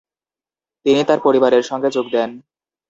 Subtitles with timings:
[0.85, 2.29] তিনি তার পরিবারের সঙ্গে যোগ দেন।